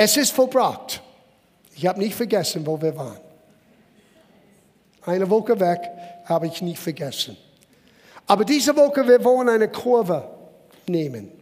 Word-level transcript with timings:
Es 0.00 0.16
ist 0.16 0.30
vollbracht. 0.30 1.02
Ich 1.74 1.84
habe 1.84 1.98
nicht 1.98 2.14
vergessen, 2.14 2.64
wo 2.64 2.80
wir 2.80 2.96
waren. 2.96 3.18
Eine 5.04 5.28
Woche 5.28 5.58
weg 5.58 5.90
habe 6.24 6.46
ich 6.46 6.62
nicht 6.62 6.78
vergessen. 6.78 7.36
Aber 8.24 8.44
diese 8.44 8.76
Woche, 8.76 9.08
wir 9.08 9.24
wollen 9.24 9.48
eine 9.48 9.66
Kurve 9.66 10.22
nehmen. 10.86 11.32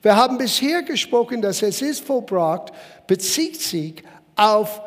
Wir 0.00 0.16
haben 0.16 0.38
bisher 0.38 0.82
gesprochen, 0.82 1.42
dass 1.42 1.60
es 1.60 1.82
ist 1.82 2.02
vollbracht, 2.02 2.72
bezieht 3.06 3.60
sich 3.60 4.02
auf 4.34 4.80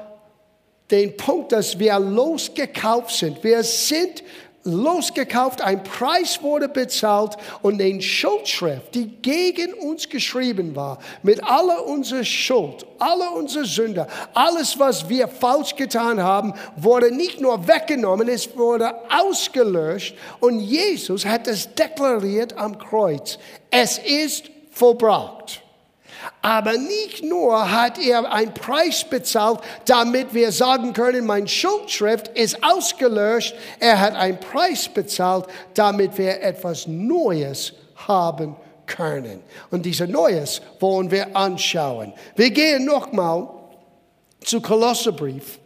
den 0.89 1.15
Punkt, 1.15 1.51
dass 1.51 1.77
wir 1.77 1.99
losgekauft 1.99 3.15
sind. 3.15 3.43
Wir 3.43 3.61
sind 3.61 4.23
losgekauft, 4.63 5.61
ein 5.61 5.83
Preis 5.83 6.41
wurde 6.41 6.69
bezahlt 6.69 7.37
und 7.61 7.79
den 7.79 8.01
Schuldschrift, 8.01 8.95
die 8.95 9.07
gegen 9.21 9.73
uns 9.73 10.07
geschrieben 10.07 10.75
war, 10.75 10.99
mit 11.21 11.43
aller 11.43 11.85
unserer 11.85 12.23
Schuld, 12.23 12.85
aller 12.99 13.33
unserer 13.33 13.65
Sünde, 13.65 14.07
alles, 14.33 14.79
was 14.79 15.09
wir 15.09 15.27
falsch 15.27 15.75
getan 15.75 16.21
haben, 16.21 16.53
wurde 16.77 17.11
nicht 17.11 17.41
nur 17.41 17.67
weggenommen, 17.67 18.29
es 18.29 18.55
wurde 18.55 18.93
ausgelöscht 19.09 20.15
und 20.39 20.59
Jesus 20.59 21.25
hat 21.25 21.47
es 21.47 21.73
deklariert 21.73 22.57
am 22.57 22.77
Kreuz. 22.77 23.37
Es 23.69 23.97
ist 23.97 24.49
vollbracht. 24.71 25.62
Aber 26.41 26.77
nicht 26.77 27.23
nur 27.23 27.71
hat 27.71 27.97
er 27.99 28.31
einen 28.31 28.53
Preis 28.53 29.03
bezahlt, 29.03 29.59
damit 29.85 30.33
wir 30.33 30.51
sagen 30.51 30.93
können, 30.93 31.25
mein 31.25 31.47
Schuldschrift 31.47 32.27
ist 32.29 32.63
ausgelöscht. 32.63 33.55
Er 33.79 33.99
hat 33.99 34.15
einen 34.15 34.39
Preis 34.39 34.89
bezahlt, 34.89 35.45
damit 35.73 36.17
wir 36.17 36.41
etwas 36.41 36.87
Neues 36.87 37.73
haben 38.07 38.55
können. 38.85 39.41
Und 39.71 39.85
dieses 39.85 40.09
Neues 40.09 40.61
wollen 40.79 41.09
wir 41.11 41.35
anschauen. 41.35 42.13
Wir 42.35 42.51
gehen 42.51 42.85
nochmal 42.85 43.47
zu 44.41 44.61
Kolosserbrief 44.61 45.59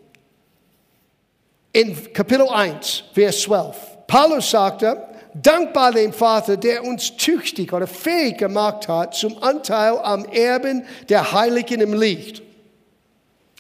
in 1.74 2.14
Kapitel 2.14 2.48
1, 2.48 3.04
Vers 3.14 3.42
12. 3.42 3.76
Paulus 4.08 4.50
sagte, 4.50 5.04
dankbar 5.42 5.92
dem 5.92 6.14
Vater, 6.14 6.58
der 6.58 6.84
uns 6.84 7.16
tüchtig 7.18 7.74
oder 7.74 7.88
fähig 7.88 8.38
gemacht 8.38 8.88
hat 8.88 9.16
zum 9.16 9.42
Anteil 9.42 9.98
am 10.00 10.26
Erben 10.26 10.86
der 11.10 11.32
Heiligen 11.32 11.82
im 11.82 11.94
Licht, 11.94 12.42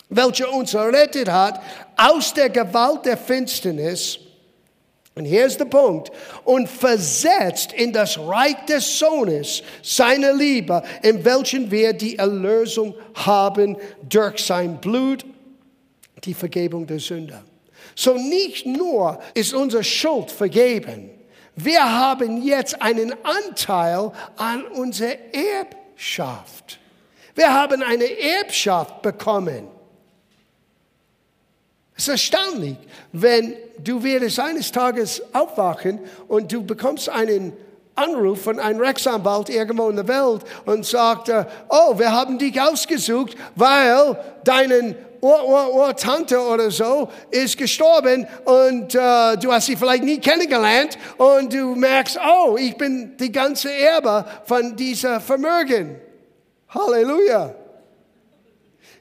welcher 0.09 0.51
uns 0.53 0.73
errettet 0.73 1.29
hat 1.29 1.61
aus 1.95 2.33
der 2.33 2.49
Gewalt 2.49 3.05
der 3.05 3.17
Finsternis. 3.17 4.19
Und 5.15 5.25
hier 5.25 5.47
ist 5.47 5.59
der 5.59 5.65
Punkt. 5.65 6.11
Und 6.43 6.69
versetzt 6.69 7.73
in 7.73 7.91
das 7.91 8.19
Reich 8.19 8.63
des 8.69 8.99
Sohnes 8.99 9.63
seiner 9.81 10.31
Liebe, 10.31 10.83
in 11.01 11.25
welchen 11.25 11.71
wir 11.71 11.93
die 11.93 12.19
Erlösung 12.19 12.93
haben 13.15 13.77
durch 14.07 14.45
sein 14.45 14.79
Blut, 14.79 15.25
die 16.23 16.35
Vergebung 16.35 16.85
der 16.85 16.99
Sünder. 16.99 17.43
So 17.95 18.13
nicht 18.13 18.67
nur 18.67 19.19
ist 19.33 19.55
unsere 19.55 19.83
Schuld 19.83 20.29
vergeben, 20.29 21.16
wir 21.57 21.91
haben 21.91 22.43
jetzt 22.43 22.81
einen 22.83 23.13
Anteil 23.23 24.11
an 24.37 24.63
unserer 24.67 25.15
Erbschaft. 25.33 26.79
Wir 27.33 27.51
haben 27.51 27.81
eine 27.81 28.05
Erbschaft 28.05 29.01
bekommen. 29.01 29.67
Es 31.95 32.07
ist 32.07 32.09
erstaunlich, 32.09 32.77
wenn 33.11 33.55
du 33.79 34.03
wirst 34.03 34.39
eines 34.39 34.71
Tages 34.71 35.23
aufwachen 35.33 35.99
und 36.27 36.51
du 36.51 36.63
bekommst 36.63 37.09
einen 37.09 37.53
Anruf 37.97 38.43
von 38.43 38.59
einem 38.59 38.79
Rechtsanwalt 38.79 39.49
irgendwo 39.49 39.89
in 39.89 39.95
der 39.95 40.07
Welt 40.07 40.43
und 40.65 40.85
sagt, 40.85 41.29
oh, 41.69 41.97
wir 41.97 42.11
haben 42.11 42.37
dich 42.37 42.59
ausgesucht, 42.59 43.35
weil 43.55 44.17
deinen 44.43 44.95
Ur, 45.21 45.47
Ur, 45.47 45.73
Urtante 45.73 46.39
oder 46.39 46.69
so 46.69 47.09
ist 47.31 47.57
gestorben 47.57 48.27
und 48.45 48.93
äh, 48.93 49.35
du 49.37 49.51
hast 49.51 49.65
sie 49.65 49.75
vielleicht 49.75 50.03
nie 50.03 50.19
kennengelernt 50.19 50.97
und 51.17 51.51
du 51.51 51.75
merkst, 51.75 52.19
oh, 52.23 52.55
ich 52.57 52.77
bin 52.77 53.17
die 53.17 53.31
ganze 53.31 53.73
Erbe 53.73 54.25
von 54.45 54.75
dieser 54.75 55.19
Vermögen. 55.19 55.99
Halleluja. 56.69 57.55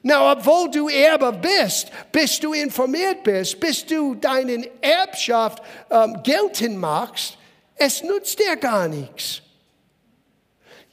Na, 0.03 0.31
obwohl 0.31 0.71
du 0.71 0.87
Erbe 0.87 1.33
bist, 1.33 1.91
bis 2.11 2.39
du 2.39 2.53
informiert 2.53 3.23
bist, 3.23 3.59
bis 3.59 3.85
du 3.85 4.15
deinen 4.15 4.65
Erbschaft 4.81 5.61
ähm, 5.91 6.21
geltend 6.23 6.77
machst, 6.77 7.36
es 7.77 8.03
nutzt 8.03 8.39
dir 8.39 8.55
gar 8.55 8.87
nichts. 8.87 9.41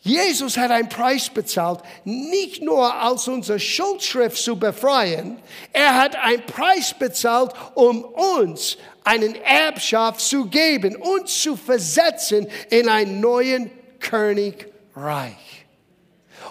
Jesus 0.05 0.59
hat 0.59 0.71
einen 0.71 0.91
Preis 0.91 1.31
bezahlt, 1.31 1.81
nicht 2.05 2.62
nur 2.62 2.95
als 2.95 3.27
unsere 3.27 3.59
Schuldschrift 3.59 4.37
zu 4.37 4.59
befreien, 4.59 5.39
er 5.72 5.95
hat 5.95 6.15
einen 6.17 6.45
Preis 6.45 6.93
bezahlt, 6.93 7.53
um 7.75 8.05
uns 8.05 8.77
einen 9.03 9.34
Erbschaft 9.34 10.21
zu 10.21 10.45
geben, 10.47 10.97
uns 10.97 11.41
zu 11.41 11.56
versetzen 11.56 12.47
in 12.69 12.91
ein 12.91 13.21
neuen 13.21 13.71
Königreich. 13.99 15.64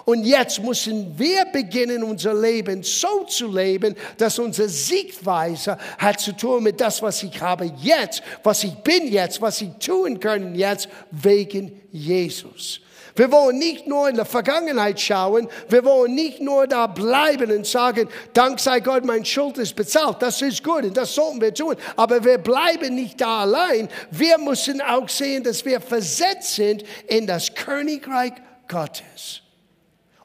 Und 0.04 0.24
jetzt 0.24 0.62
müssen 0.62 1.18
wir 1.18 1.46
beginnen, 1.46 2.02
unser 2.02 2.34
Leben 2.34 2.82
so 2.82 3.24
zu 3.24 3.50
leben, 3.50 3.94
dass 4.18 4.38
unsere 4.38 4.68
Siegweise 4.68 5.78
hat 5.98 6.20
zu 6.20 6.32
tun 6.32 6.62
mit 6.62 6.80
das, 6.80 7.00
was 7.00 7.22
ich 7.22 7.40
habe 7.40 7.72
jetzt, 7.80 8.22
was 8.42 8.64
ich 8.64 8.74
bin 8.74 9.08
jetzt, 9.08 9.40
was 9.40 9.60
ich 9.62 9.70
tun 9.78 10.20
kann 10.20 10.54
jetzt, 10.54 10.88
wegen 11.10 11.80
Jesus. 11.90 12.80
Wir 13.16 13.30
wollen 13.30 13.58
nicht 13.58 13.86
nur 13.86 14.08
in 14.08 14.16
der 14.16 14.24
Vergangenheit 14.24 15.00
schauen, 15.00 15.48
wir 15.68 15.84
wollen 15.84 16.14
nicht 16.14 16.40
nur 16.40 16.66
da 16.66 16.88
bleiben 16.88 17.50
und 17.52 17.64
sagen, 17.64 18.08
Dank 18.32 18.58
sei 18.58 18.80
Gott, 18.80 19.04
mein 19.04 19.24
Schuld 19.24 19.56
ist 19.58 19.76
bezahlt. 19.76 20.20
Das 20.20 20.42
ist 20.42 20.64
gut 20.64 20.82
und 20.82 20.96
das 20.96 21.14
sollten 21.14 21.40
wir 21.40 21.54
tun. 21.54 21.76
Aber 21.94 22.24
wir 22.24 22.38
bleiben 22.38 22.96
nicht 22.96 23.20
da 23.20 23.42
allein. 23.42 23.88
Wir 24.10 24.36
müssen 24.38 24.80
auch 24.80 25.08
sehen, 25.08 25.44
dass 25.44 25.64
wir 25.64 25.80
versetzt 25.80 26.56
sind 26.56 26.82
in 27.06 27.26
das 27.26 27.54
Königreich 27.54 28.32
Gottes. 28.66 29.43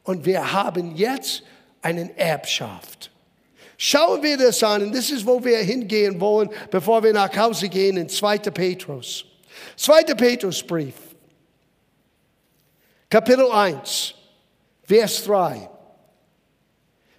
Und 0.02 0.24
wir 0.24 0.52
haben 0.52 0.96
jetzt 0.96 1.42
eine 1.82 2.16
Erbschaft. 2.16 3.10
Schauen 3.76 4.22
wir 4.22 4.36
das 4.36 4.62
an, 4.62 4.82
und 4.82 4.94
das 4.94 5.10
ist, 5.10 5.24
wo 5.24 5.42
wir 5.42 5.58
hingehen 5.58 6.20
wollen, 6.20 6.50
bevor 6.70 7.02
wir 7.02 7.12
nach 7.12 7.34
Hause 7.34 7.68
gehen, 7.68 7.96
in 7.96 8.08
2. 8.08 8.38
Petrus. 8.38 9.24
2. 9.76 10.02
Petrusbrief. 10.14 10.94
Kapitel 13.08 13.50
1, 13.50 14.14
Vers 14.84 15.24
3. 15.24 15.68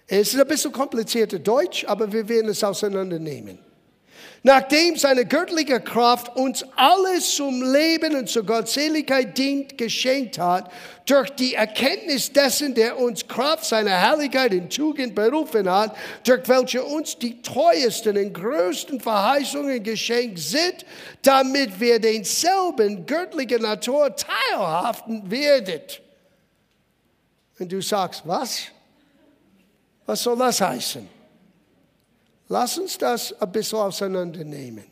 Es 0.06 0.34
ist 0.34 0.40
ein 0.40 0.46
bisschen 0.46 0.72
komplizierter 0.72 1.38
Deutsch, 1.38 1.84
aber 1.84 2.10
wir 2.12 2.28
werden 2.28 2.50
es 2.50 2.62
auseinandernehmen. 2.62 3.58
Nachdem 4.44 4.96
seine 4.96 5.24
göttliche 5.24 5.80
Kraft 5.80 6.34
uns 6.36 6.64
alles 6.74 7.36
zum 7.36 7.62
Leben 7.62 8.16
und 8.16 8.28
zur 8.28 8.44
Gottseligkeit 8.44 9.38
dient, 9.38 9.78
geschenkt 9.78 10.36
hat, 10.36 10.68
durch 11.06 11.30
die 11.30 11.54
Erkenntnis 11.54 12.32
dessen, 12.32 12.74
der 12.74 12.98
uns 12.98 13.26
Kraft 13.28 13.64
seiner 13.64 13.92
Herrlichkeit 13.92 14.52
in 14.52 14.68
Tugend 14.68 15.14
berufen 15.14 15.70
hat, 15.70 15.96
durch 16.24 16.48
welche 16.48 16.82
uns 16.82 17.16
die 17.16 17.40
treuesten 17.40 18.16
und 18.16 18.34
größten 18.34 19.00
Verheißungen 19.00 19.80
geschenkt 19.80 20.40
sind, 20.40 20.84
damit 21.22 21.78
wir 21.78 22.00
denselben 22.00 23.06
göttlichen 23.06 23.62
Natur 23.62 24.14
teilhaften 24.16 25.30
werdet. 25.30 26.00
Und 27.60 27.70
du 27.70 27.80
sagst, 27.80 28.22
was? 28.24 28.62
Was 30.04 30.20
soll 30.20 30.36
das 30.36 30.60
heißen? 30.60 31.21
Lass 32.52 32.76
uns 32.76 32.98
das 32.98 33.32
ein 33.40 33.50
bisschen 33.50 33.78
auseinandernehmen, 33.78 34.84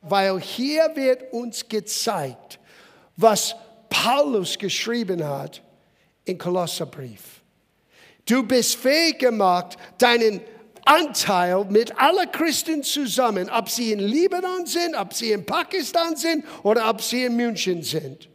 weil 0.00 0.38
hier 0.38 0.92
wird 0.94 1.32
uns 1.32 1.68
gezeigt, 1.68 2.60
was 3.16 3.56
Paulus 3.88 4.56
geschrieben 4.56 5.26
hat 5.26 5.60
im 6.24 6.38
Kolosserbrief. 6.38 7.42
Du 8.26 8.44
bist 8.44 8.76
fähig 8.76 9.18
gemacht, 9.18 9.76
deinen 9.98 10.40
Anteil 10.84 11.64
mit 11.64 11.98
allen 11.98 12.30
Christen 12.30 12.84
zusammen, 12.84 13.50
ob 13.50 13.68
sie 13.68 13.90
in 13.90 13.98
Libanon 13.98 14.64
sind, 14.66 14.94
ob 14.94 15.12
sie 15.12 15.32
in 15.32 15.44
Pakistan 15.44 16.14
sind 16.14 16.44
oder 16.62 16.88
ob 16.88 17.02
sie 17.02 17.24
in 17.24 17.34
München 17.34 17.82
sind. 17.82 18.28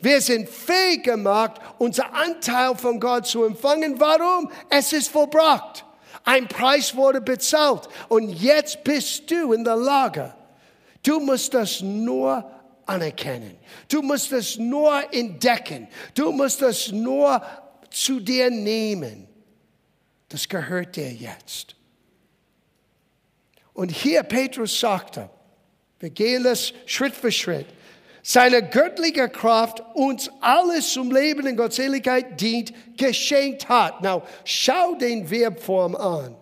Wir 0.00 0.20
sind 0.20 0.48
fähig 0.48 1.04
gemacht, 1.04 1.60
unser 1.78 2.12
Anteil 2.12 2.74
von 2.74 2.98
Gott 2.98 3.28
zu 3.28 3.44
empfangen. 3.44 4.00
Warum? 4.00 4.50
Es 4.70 4.92
ist 4.92 5.08
vollbracht. 5.08 5.85
Ein 6.26 6.48
Preis 6.48 6.94
wurde 6.96 7.20
bezahlt 7.20 7.88
und 8.08 8.28
jetzt 8.28 8.82
bist 8.82 9.30
du 9.30 9.52
in 9.52 9.62
der 9.62 9.76
Lage. 9.76 10.34
Du 11.04 11.20
musst 11.20 11.54
das 11.54 11.80
nur 11.80 12.50
anerkennen. 12.84 13.56
Du 13.88 14.02
musst 14.02 14.32
es 14.32 14.58
nur 14.58 15.14
entdecken. 15.14 15.86
Du 16.14 16.32
musst 16.32 16.62
es 16.62 16.90
nur 16.90 17.40
zu 17.90 18.18
dir 18.18 18.50
nehmen. 18.50 19.28
Das 20.28 20.48
gehört 20.48 20.96
dir 20.96 21.12
jetzt. 21.12 21.76
Und 23.72 23.90
hier 23.92 24.24
Petrus 24.24 24.80
sagte, 24.80 25.30
wir 26.00 26.10
gehen 26.10 26.42
das 26.42 26.72
Schritt 26.86 27.14
für 27.14 27.30
Schritt, 27.30 27.66
seine 28.28 28.60
göttliche 28.60 29.28
Kraft 29.28 29.84
uns 29.94 30.28
alles 30.40 30.92
zum 30.92 31.12
Leben 31.12 31.46
in 31.46 31.56
Gottseligkeit 31.56 32.40
dient, 32.40 32.72
geschenkt 32.96 33.68
hat. 33.68 34.02
Now, 34.02 34.24
schau 34.44 34.96
den 34.96 35.28
Verbform 35.28 35.94
an. 35.94 36.34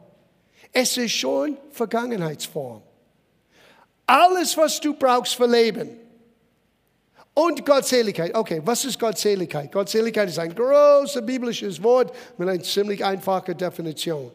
Es 0.72 0.96
ist 0.96 1.12
schon 1.12 1.58
Vergangenheitsform. 1.72 2.80
Alles, 4.06 4.56
was 4.56 4.80
du 4.80 4.94
brauchst 4.94 5.34
für 5.34 5.46
Leben. 5.46 5.90
Und 7.34 7.66
Gottseligkeit. 7.66 8.34
Okay, 8.34 8.62
was 8.64 8.86
ist 8.86 8.98
Gottseligkeit? 8.98 9.70
Gottseligkeit 9.70 10.30
ist 10.30 10.38
ein 10.38 10.54
großes 10.54 11.26
biblisches 11.26 11.82
Wort 11.82 12.14
mit 12.38 12.48
einer 12.48 12.62
ziemlich 12.62 13.04
einfachen 13.04 13.58
Definition. 13.58 14.32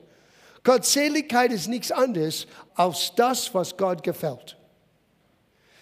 Gottseligkeit 0.64 1.52
ist 1.52 1.68
nichts 1.68 1.92
anderes 1.92 2.46
als 2.76 3.12
das, 3.16 3.52
was 3.56 3.76
Gott 3.76 4.04
gefällt. 4.04 4.59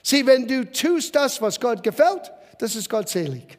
Sieh, 0.08 0.26
wenn 0.26 0.48
du 0.48 0.64
tust 0.72 1.14
das, 1.18 1.42
was 1.42 1.60
Gott 1.60 1.84
gefällt, 1.84 2.32
das 2.60 2.78
ist 2.78 2.90
gottselig. 2.90 3.58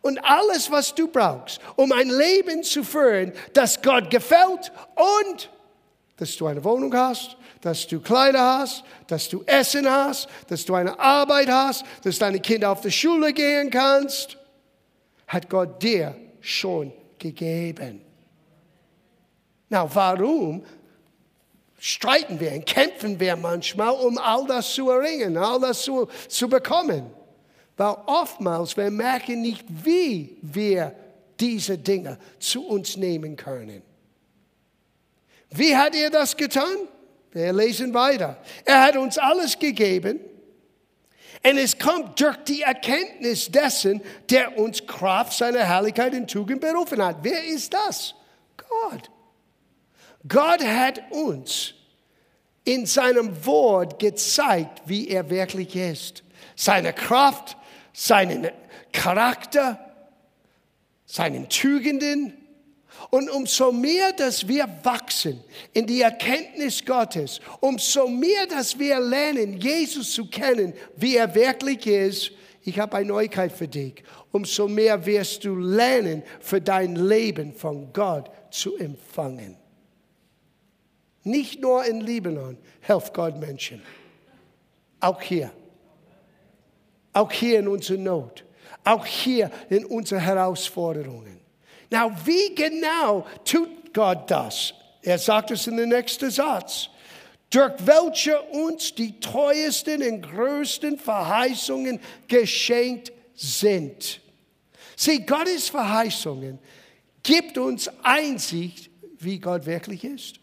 Und 0.00 0.18
alles, 0.24 0.70
was 0.70 0.94
du 0.94 1.08
brauchst, 1.08 1.60
um 1.76 1.92
ein 1.92 2.08
Leben 2.08 2.62
zu 2.62 2.82
führen, 2.82 3.34
das 3.52 3.82
Gott 3.82 4.08
gefällt 4.08 4.72
und 4.96 5.50
dass 6.16 6.34
du 6.38 6.46
eine 6.46 6.64
Wohnung 6.64 6.94
hast, 6.94 7.36
dass 7.60 7.86
du 7.86 8.00
Kleider 8.00 8.60
hast, 8.60 8.82
dass 9.08 9.28
du 9.28 9.42
Essen 9.44 9.86
hast, 9.86 10.26
dass 10.48 10.64
du 10.64 10.74
eine 10.74 10.98
Arbeit 10.98 11.50
hast, 11.50 11.84
dass 12.02 12.18
deine 12.18 12.40
Kinder 12.40 12.70
auf 12.70 12.80
die 12.80 12.90
Schule 12.90 13.34
gehen 13.34 13.68
kannst, 13.68 14.38
hat 15.26 15.50
Gott 15.50 15.82
dir 15.82 16.16
schon 16.40 16.94
gegeben. 17.18 18.00
Na, 19.68 19.86
warum 19.94 20.64
streiten 21.84 22.38
wir 22.38 22.60
kämpfen 22.60 23.18
wir 23.18 23.34
manchmal, 23.34 23.90
um 23.90 24.16
all 24.16 24.46
das 24.46 24.72
zu 24.72 24.88
erringen, 24.88 25.36
all 25.36 25.58
das 25.58 25.82
zu, 25.82 26.08
zu 26.28 26.48
bekommen? 26.48 27.10
Weil 27.76 27.96
oftmals 28.06 28.76
wir 28.76 28.88
merken 28.88 29.42
nicht, 29.42 29.64
wie 29.68 30.38
wir 30.42 30.94
diese 31.40 31.76
Dinge 31.76 32.18
zu 32.38 32.64
uns 32.68 32.96
nehmen 32.96 33.34
können. 33.34 33.82
Wie 35.50 35.76
hat 35.76 35.96
er 35.96 36.08
das 36.08 36.36
getan? 36.36 36.86
Wir 37.32 37.52
lesen 37.52 37.92
weiter. 37.92 38.36
Er 38.64 38.82
hat 38.82 38.96
uns 38.96 39.18
alles 39.18 39.58
gegeben. 39.58 40.20
Und 41.44 41.58
es 41.58 41.76
kommt 41.76 42.20
durch 42.20 42.36
die 42.44 42.62
Erkenntnis 42.62 43.50
dessen, 43.50 44.00
der 44.30 44.56
uns 44.56 44.86
Kraft 44.86 45.32
seiner 45.32 45.64
Herrlichkeit 45.64 46.14
in 46.14 46.28
Tugend 46.28 46.60
berufen 46.60 47.04
hat. 47.04 47.16
Wer 47.22 47.42
ist 47.44 47.74
das? 47.74 48.14
Gott. 48.56 49.10
Gott 50.28 50.64
hat 50.64 51.02
uns 51.10 51.74
in 52.64 52.86
seinem 52.86 53.44
Wort 53.44 53.98
gezeigt, 53.98 54.82
wie 54.86 55.08
er 55.08 55.28
wirklich 55.30 55.74
ist. 55.74 56.22
Seine 56.54 56.92
Kraft, 56.92 57.56
seinen 57.92 58.50
Charakter, 58.92 59.78
seinen 61.06 61.48
Tugenden, 61.48 62.34
und 63.10 63.28
umso 63.30 63.72
mehr, 63.72 64.12
dass 64.12 64.46
wir 64.46 64.68
wachsen 64.84 65.42
in 65.72 65.86
die 65.86 66.00
Erkenntnis 66.00 66.84
Gottes, 66.84 67.40
umso 67.60 68.08
mehr, 68.08 68.46
dass 68.46 68.78
wir 68.78 69.00
lernen, 69.00 69.60
Jesus 69.60 70.12
zu 70.12 70.26
kennen, 70.26 70.72
wie 70.96 71.16
er 71.16 71.34
wirklich 71.34 71.86
ist, 71.86 72.32
ich 72.64 72.78
habe 72.78 72.96
eine 72.96 73.08
Neuigkeit 73.08 73.52
für 73.52 73.66
dich. 73.66 74.04
Umso 74.30 74.68
mehr 74.68 75.04
wirst 75.04 75.44
du 75.44 75.56
lernen, 75.56 76.22
für 76.40 76.60
dein 76.60 76.94
Leben 76.94 77.52
von 77.52 77.92
Gott 77.92 78.30
zu 78.50 78.76
empfangen. 78.76 79.56
Nicht 81.24 81.60
nur 81.60 81.84
in 81.84 82.00
Libanon, 82.00 82.58
helft 82.80 83.14
Gott 83.14 83.38
Menschen. 83.38 83.82
Auch 85.00 85.20
hier. 85.20 85.52
Auch 87.12 87.30
hier 87.30 87.60
in 87.60 87.68
unserer 87.68 87.98
Not. 87.98 88.44
Auch 88.84 89.06
hier 89.06 89.50
in 89.70 89.84
unseren 89.84 90.20
Herausforderungen. 90.20 91.40
Now, 91.90 92.10
wie 92.24 92.54
genau 92.54 93.26
tut 93.44 93.92
Gott 93.92 94.30
das? 94.30 94.74
Er 95.02 95.18
sagt 95.18 95.50
es 95.50 95.66
in 95.66 95.76
der 95.76 95.86
nächsten 95.86 96.30
Satz. 96.30 96.88
Durch 97.50 97.74
welche 97.84 98.40
uns 98.40 98.94
die 98.94 99.20
teuersten 99.20 100.02
und 100.02 100.22
größten 100.22 100.98
Verheißungen 100.98 102.00
geschenkt 102.26 103.12
sind. 103.34 104.20
Sieh, 104.96 105.20
Gottes 105.26 105.68
Verheißungen 105.68 106.58
gibt 107.22 107.58
uns 107.58 107.90
Einsicht, 108.02 108.90
wie 109.18 109.38
Gott 109.38 109.66
wirklich 109.66 110.04
ist. 110.04 110.41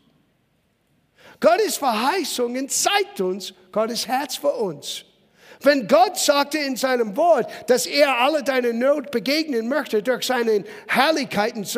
Gottes 1.39 1.77
Verheißungen 1.77 2.67
zeigt 2.69 3.21
uns 3.21 3.53
Gottes 3.71 4.07
Herz 4.07 4.35
für 4.35 4.51
uns. 4.51 5.05
Wenn 5.61 5.87
Gott 5.87 6.17
sagte 6.17 6.57
in 6.57 6.77
seinem 6.77 7.15
Wort, 7.17 7.49
dass 7.67 7.85
er 7.85 8.17
alle 8.19 8.43
deine 8.43 8.73
Not 8.73 9.11
begegnen 9.11 9.67
möchte 9.67 10.01
durch 10.01 10.25
seine 10.25 10.63
Herrlichkeit 10.87 11.55
und 11.55 11.73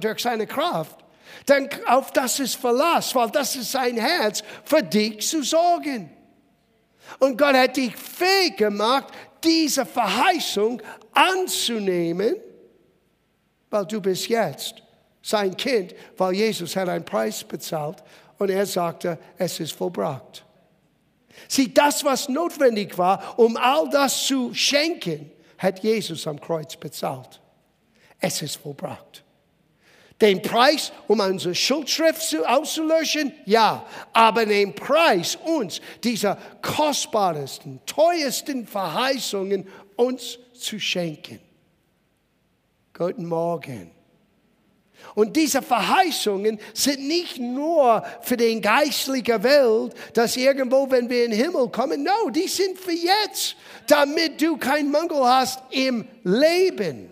durch 0.00 0.18
seine 0.20 0.46
Kraft, 0.46 0.98
dann 1.46 1.68
auf 1.86 2.12
das 2.12 2.40
ist 2.40 2.56
Verlass, 2.56 3.14
weil 3.14 3.30
das 3.30 3.56
ist 3.56 3.72
sein 3.72 3.96
Herz, 3.96 4.42
für 4.64 4.82
dich 4.82 5.26
zu 5.26 5.42
sorgen. 5.42 6.10
Und 7.18 7.38
Gott 7.38 7.54
hat 7.54 7.76
dich 7.76 7.94
fähig 7.96 8.56
gemacht, 8.56 9.12
diese 9.42 9.86
Verheißung 9.86 10.80
anzunehmen, 11.12 12.36
weil 13.70 13.86
du 13.86 14.00
bist 14.00 14.28
jetzt 14.28 14.82
sein 15.22 15.56
Kind, 15.56 15.94
weil 16.16 16.34
Jesus 16.34 16.74
hat 16.74 16.88
einen 16.88 17.04
Preis 17.04 17.44
bezahlt 17.44 18.02
und 18.42 18.50
er 18.50 18.66
sagte, 18.66 19.18
es 19.38 19.60
ist 19.60 19.72
vollbracht. 19.72 20.44
Sieh, 21.48 21.72
das, 21.72 22.04
was 22.04 22.28
notwendig 22.28 22.98
war, 22.98 23.38
um 23.38 23.56
all 23.56 23.88
das 23.88 24.26
zu 24.26 24.52
schenken, 24.52 25.30
hat 25.58 25.82
Jesus 25.82 26.26
am 26.26 26.40
Kreuz 26.40 26.76
bezahlt. 26.76 27.40
Es 28.18 28.42
ist 28.42 28.56
vollbracht. 28.56 29.24
Den 30.20 30.42
Preis, 30.42 30.92
um 31.08 31.20
unsere 31.20 31.54
Schuldschrift 31.54 32.36
auszulöschen? 32.46 33.32
Ja. 33.44 33.86
Aber 34.12 34.44
den 34.44 34.74
Preis, 34.74 35.36
uns 35.44 35.80
diese 36.04 36.36
kostbarsten, 36.62 37.80
teuersten 37.86 38.66
Verheißungen 38.66 39.66
uns 39.96 40.38
zu 40.52 40.78
schenken. 40.78 41.40
Guten 42.92 43.26
Morgen. 43.26 44.01
Und 45.14 45.36
diese 45.36 45.62
Verheißungen 45.62 46.58
sind 46.72 47.06
nicht 47.06 47.38
nur 47.38 48.02
für 48.22 48.36
den 48.36 48.62
geistliche 48.62 49.42
Welt, 49.42 49.94
dass 50.14 50.36
irgendwo, 50.36 50.90
wenn 50.90 51.08
wir 51.08 51.24
in 51.24 51.30
den 51.32 51.40
Himmel 51.40 51.68
kommen, 51.68 52.02
no, 52.02 52.30
die 52.30 52.48
sind 52.48 52.78
für 52.78 52.92
jetzt, 52.92 53.56
damit 53.86 54.40
du 54.40 54.56
keinen 54.56 54.90
Mangel 54.90 55.24
hast 55.24 55.60
im 55.70 56.06
Leben. 56.24 57.10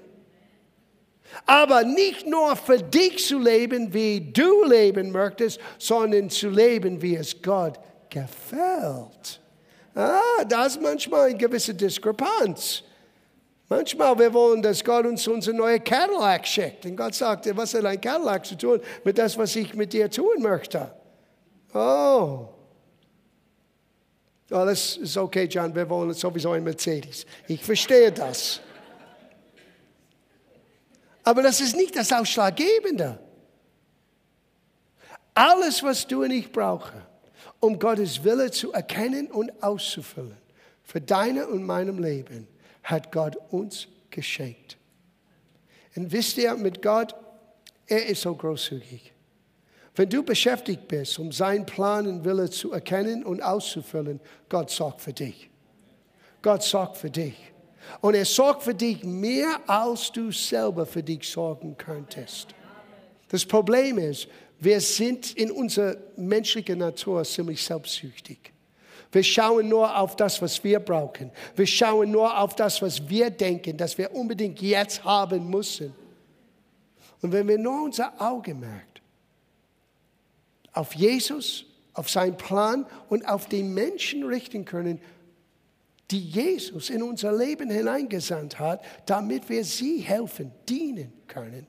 Aber 1.46 1.84
nicht 1.84 2.26
nur 2.26 2.56
für 2.56 2.78
dich 2.78 3.26
zu 3.26 3.38
leben, 3.38 3.92
wie 3.92 4.20
du 4.20 4.64
leben 4.64 5.10
möchtest, 5.10 5.60
sondern 5.78 6.30
zu 6.30 6.48
leben, 6.48 7.00
wie 7.00 7.16
es 7.16 7.40
Gott 7.40 7.78
gefällt. 8.08 9.40
Ah, 9.94 10.44
das 10.48 10.74
ist 10.74 10.82
manchmal 10.82 11.30
eine 11.30 11.38
gewisse 11.38 11.74
Diskrepanz. 11.74 12.82
Manchmal 13.70 14.18
wir 14.18 14.34
wollen, 14.34 14.62
dass 14.62 14.82
Gott 14.82 15.06
uns 15.06 15.28
unsere 15.28 15.56
neue 15.56 15.78
Cadillac 15.78 16.44
schickt. 16.44 16.84
Und 16.86 16.96
Gott 16.96 17.14
sagt, 17.14 17.56
was 17.56 17.72
hat 17.72 17.84
ein 17.84 18.00
Cadillac 18.00 18.44
zu 18.44 18.58
tun 18.58 18.80
mit 19.04 19.16
das, 19.16 19.38
was 19.38 19.54
ich 19.54 19.74
mit 19.74 19.92
dir 19.92 20.10
tun 20.10 20.40
möchte? 20.42 20.92
Oh. 21.72 22.48
Das 24.48 24.96
ist 24.96 25.16
okay, 25.16 25.44
John, 25.44 25.72
wir 25.72 25.88
wollen 25.88 26.12
sowieso 26.14 26.50
ein 26.50 26.64
Mercedes. 26.64 27.24
Ich 27.46 27.62
verstehe 27.62 28.10
das. 28.10 28.60
Aber 31.22 31.40
das 31.40 31.60
ist 31.60 31.76
nicht 31.76 31.94
das 31.94 32.12
Ausschlaggebende. 32.12 33.20
Alles, 35.32 35.80
was 35.84 36.04
du 36.08 36.24
und 36.24 36.32
ich 36.32 36.50
brauchen, 36.50 37.00
um 37.60 37.78
Gottes 37.78 38.24
Wille 38.24 38.50
zu 38.50 38.72
erkennen 38.72 39.28
und 39.28 39.62
auszufüllen, 39.62 40.36
für 40.82 41.00
deine 41.00 41.46
und 41.46 41.62
meinem 41.62 42.02
Leben, 42.02 42.48
hat 42.82 43.12
Gott 43.12 43.36
uns 43.50 43.88
geschenkt. 44.10 44.76
Und 45.96 46.12
wisst 46.12 46.38
ihr, 46.38 46.54
mit 46.54 46.82
Gott, 46.82 47.14
er 47.86 48.06
ist 48.06 48.22
so 48.22 48.34
großzügig. 48.34 49.12
Wenn 49.96 50.08
du 50.08 50.22
beschäftigt 50.22 50.86
bist, 50.88 51.18
um 51.18 51.32
seinen 51.32 51.66
Plan 51.66 52.06
und 52.06 52.24
Wille 52.24 52.48
zu 52.48 52.72
erkennen 52.72 53.24
und 53.24 53.42
auszufüllen, 53.42 54.20
Gott 54.48 54.70
sorgt 54.70 55.00
für 55.00 55.12
dich. 55.12 55.50
Gott 56.42 56.62
sorgt 56.62 56.96
für 56.96 57.10
dich. 57.10 57.34
Und 58.00 58.14
er 58.14 58.24
sorgt 58.24 58.62
für 58.62 58.74
dich 58.74 59.02
mehr, 59.04 59.60
als 59.66 60.12
du 60.12 60.30
selber 60.30 60.86
für 60.86 61.02
dich 61.02 61.28
sorgen 61.28 61.76
könntest. 61.76 62.54
Das 63.28 63.44
Problem 63.44 63.98
ist, 63.98 64.28
wir 64.58 64.80
sind 64.80 65.32
in 65.36 65.50
unserer 65.50 65.96
menschlichen 66.16 66.78
Natur 66.78 67.24
ziemlich 67.24 67.64
selbstsüchtig. 67.64 68.49
Wir 69.12 69.24
schauen 69.24 69.68
nur 69.68 69.98
auf 69.98 70.14
das, 70.14 70.40
was 70.40 70.62
wir 70.62 70.78
brauchen. 70.78 71.32
Wir 71.56 71.66
schauen 71.66 72.10
nur 72.10 72.38
auf 72.38 72.54
das, 72.54 72.80
was 72.80 73.08
wir 73.08 73.30
denken, 73.30 73.76
dass 73.76 73.98
wir 73.98 74.14
unbedingt 74.14 74.62
jetzt 74.62 75.02
haben 75.04 75.50
müssen. 75.50 75.92
Und 77.20 77.32
wenn 77.32 77.48
wir 77.48 77.58
nur 77.58 77.84
unser 77.84 78.20
Augenmerk 78.20 78.86
auf 80.72 80.94
Jesus, 80.94 81.66
auf 81.92 82.08
seinen 82.08 82.36
Plan 82.36 82.86
und 83.08 83.26
auf 83.26 83.48
den 83.48 83.74
Menschen 83.74 84.24
richten 84.24 84.64
können, 84.64 85.00
die 86.10 86.20
Jesus 86.20 86.88
in 86.88 87.02
unser 87.02 87.36
Leben 87.36 87.70
hineingesandt 87.70 88.58
hat, 88.58 88.84
damit 89.06 89.48
wir 89.48 89.64
sie 89.64 89.98
helfen, 89.98 90.52
dienen 90.68 91.12
können. 91.26 91.66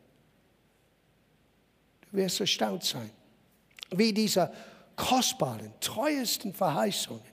Du 2.02 2.18
wirst 2.18 2.40
erstaunt 2.40 2.84
sein, 2.84 3.10
wie 3.92 4.14
diese 4.14 4.52
kostbaren, 4.96 5.74
teuersten 5.80 6.54
Verheißungen 6.54 7.31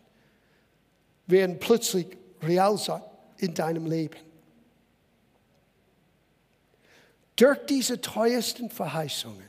werden 1.28 1.58
plötzlich 1.60 2.06
real 2.42 2.76
sein 2.76 3.02
in 3.38 3.54
deinem 3.54 3.86
Leben. 3.86 4.16
Durch 7.36 7.58
diese 7.66 8.00
teuersten 8.00 8.68
Verheißungen 8.68 9.48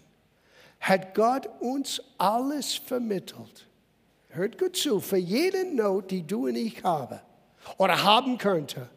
hat 0.79 1.15
Gott 1.15 1.49
uns 1.59 2.01
alles 2.17 2.75
vermittelt. 2.75 3.67
Hört 4.29 4.59
gut 4.59 4.77
zu, 4.77 4.99
für 4.99 5.17
jede 5.17 5.65
Not, 5.65 6.11
die 6.11 6.21
du 6.21 6.47
und 6.47 6.55
ich 6.55 6.83
haben 6.83 7.19
oder 7.77 8.03
haben 8.03 8.37
könnte, 8.37 8.87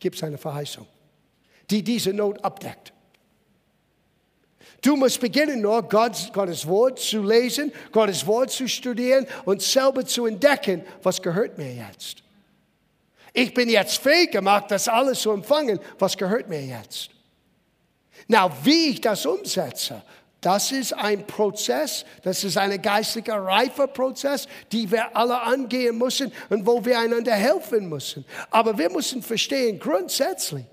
gibt 0.00 0.16
es 0.16 0.24
eine 0.24 0.38
Verheißung, 0.38 0.86
die 1.70 1.84
diese 1.84 2.12
Not 2.12 2.44
abdeckt. 2.44 2.92
Du 4.80 4.96
musst 4.96 5.20
beginnen 5.20 5.60
nur, 5.60 5.80
Gottes, 5.84 6.32
Gottes 6.32 6.66
Wort 6.66 6.98
zu 6.98 7.22
lesen, 7.22 7.72
Gottes 7.92 8.26
Wort 8.26 8.50
zu 8.50 8.66
studieren 8.66 9.28
und 9.44 9.62
selber 9.62 10.04
zu 10.04 10.26
entdecken, 10.26 10.82
was 11.04 11.22
gehört 11.22 11.56
mir 11.56 11.72
jetzt. 11.72 12.21
Ich 13.32 13.54
bin 13.54 13.68
jetzt 13.68 13.98
fähig 13.98 14.30
gemacht, 14.30 14.70
das 14.70 14.88
alles 14.88 15.20
zu 15.20 15.30
empfangen, 15.30 15.78
was 15.98 16.16
gehört 16.16 16.48
mir 16.48 16.64
jetzt. 16.64 17.10
Na, 18.28 18.50
wie 18.64 18.90
ich 18.90 19.00
das 19.00 19.24
umsetze, 19.26 20.02
das 20.42 20.72
ist 20.72 20.92
ein 20.92 21.24
Prozess, 21.26 22.04
das 22.22 22.42
ist 22.42 22.58
ein 22.58 22.82
geistlicher 22.82 23.36
Reifeprozess, 23.36 24.48
die 24.72 24.90
wir 24.90 25.16
alle 25.16 25.40
angehen 25.40 25.96
müssen 25.96 26.32
und 26.50 26.66
wo 26.66 26.84
wir 26.84 26.98
einander 26.98 27.32
helfen 27.32 27.88
müssen. 27.88 28.24
Aber 28.50 28.76
wir 28.76 28.90
müssen 28.90 29.22
verstehen, 29.22 29.78
grundsätzlich, 29.78 30.64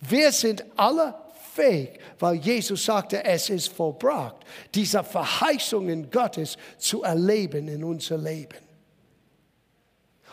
wir 0.00 0.32
sind 0.32 0.64
alle 0.76 1.14
fähig, 1.54 2.00
weil 2.18 2.36
Jesus 2.36 2.84
sagte, 2.84 3.22
es 3.22 3.50
ist 3.50 3.68
vollbracht, 3.68 4.36
diese 4.74 5.04
Verheißungen 5.04 6.10
Gottes 6.10 6.56
zu 6.78 7.02
erleben 7.02 7.68
in 7.68 7.84
unser 7.84 8.16
Leben. 8.16 8.67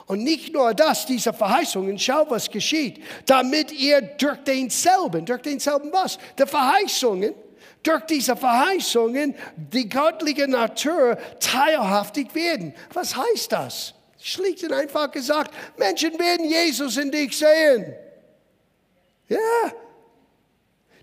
Und 0.08 0.24
nicht 0.24 0.54
nur 0.54 0.74
das, 0.74 1.06
diese 1.06 1.34
Verheißungen, 1.34 1.98
schau, 1.98 2.30
was 2.30 2.50
geschieht, 2.50 3.02
damit 3.26 3.72
ihr 3.72 4.02
durch 4.02 4.38
denselben, 4.38 5.26
durch 5.26 5.42
denselben 5.42 5.92
was? 5.92 6.20
Die 6.38 6.46
Verheißungen, 6.46 7.34
durch 7.82 8.02
diese 8.06 8.36
Verheißungen 8.36 9.36
die 9.56 9.90
göttliche 9.90 10.48
Natur 10.48 11.18
teilhaftig 11.40 12.34
werden. 12.36 12.74
Was 12.94 13.16
heißt 13.16 13.52
das? 13.52 13.94
Schlicht 14.20 14.64
und 14.64 14.74
einfach 14.74 15.10
gesagt, 15.12 15.54
Menschen 15.78 16.18
werden 16.20 16.50
Jesus 16.50 16.98
in 16.98 17.12
dich 17.12 17.38
sehen. 17.38 17.94
Ja. 19.30 19.72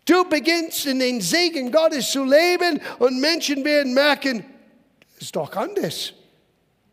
Du 0.04 0.24
beginnst 0.24 0.86
in 0.86 0.98
den 0.98 1.20
Segen 1.20 1.70
Gottes 1.70 2.10
zu 2.10 2.24
leben 2.24 2.80
und 2.98 3.20
Menschen 3.20 3.64
werden 3.64 3.94
merken, 3.94 4.44
es 5.16 5.26
ist 5.26 5.36
doch 5.36 5.54
anders. 5.54 6.14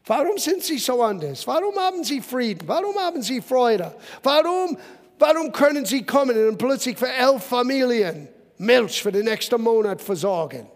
Warum 0.09 0.39
sind 0.39 0.63
sie 0.63 0.79
so 0.79 1.03
anders? 1.03 1.45
Warum 1.45 1.75
haben 1.75 2.03
sie 2.03 2.19
Frieden? 2.19 2.67
Warum 2.67 2.95
haben 2.97 3.21
sie 3.21 3.41
Freude? 3.41 3.93
Warum, 4.23 4.75
warum 5.19 5.51
können 5.51 5.85
sie 5.85 6.03
kommen 6.03 6.47
und 6.47 6.57
plötzlich 6.57 6.97
für 6.97 7.11
elf 7.11 7.43
Familien 7.43 8.27
Milch 8.57 9.03
für 9.03 9.11
den 9.11 9.25
nächsten 9.25 9.61
Monat 9.61 10.01
versorgen. 10.01 10.67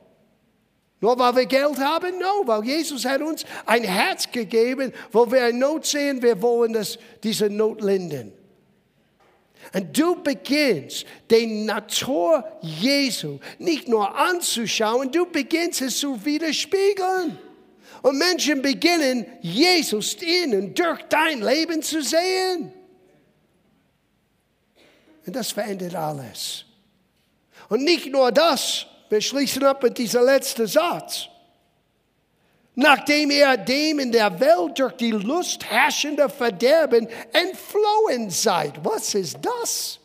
Nur 1.01 1.17
weil 1.17 1.35
wir 1.35 1.45
Geld 1.47 1.79
haben? 1.79 2.19
No, 2.19 2.43
weil 2.45 2.63
Jesus 2.63 3.05
hat 3.05 3.23
uns 3.23 3.43
ein 3.65 3.83
Herz 3.83 4.31
gegeben, 4.31 4.93
wo 5.11 5.29
wir 5.31 5.45
eine 5.45 5.57
Not 5.57 5.87
sehen, 5.87 6.21
wir 6.21 6.39
wollen 6.39 6.73
das, 6.73 6.99
diese 7.23 7.49
Not 7.49 7.81
lindern. 7.81 8.31
Und 9.73 9.97
du 9.97 10.21
beginnst, 10.21 11.05
den 11.31 11.65
Natur 11.65 12.45
Jesu 12.61 13.39
nicht 13.57 13.87
nur 13.87 14.15
anzuschauen, 14.15 15.11
du 15.11 15.25
beginnst 15.25 15.81
es 15.81 15.97
zu 15.97 16.23
widerspiegeln. 16.23 17.39
Und 18.03 18.17
Menschen 18.17 18.62
beginnen, 18.62 19.25
Jesus 19.41 20.15
in 20.15 20.75
durch 20.75 21.01
dein 21.03 21.41
Leben 21.41 21.81
zu 21.81 22.03
sehen. 22.03 22.74
Und 25.25 25.33
das 25.33 25.53
verändert 25.53 25.95
alles. 25.95 26.65
Und 27.69 27.86
nicht 27.86 28.12
nur 28.12 28.29
das, 28.29 28.86
wir 29.07 29.22
schließen 29.22 29.63
ab 29.63 29.81
mit 29.81 29.98
diesem 29.98 30.25
letzten 30.25 30.67
Satz. 30.67 31.29
Nachdem 32.75 33.31
er 33.31 33.55
dem 33.55 34.00
in 34.00 34.12
der 34.12 34.38
Welt 34.38 34.77
durch 34.79 34.93
die 34.93 35.12
Lust 35.12 35.63
herrschende 35.63 36.27
Verderben 36.27 37.07
entflohen 37.31 38.29
seid. 38.29 38.83
Was 38.83 39.15
ist 39.15 39.38
das? 39.41 39.98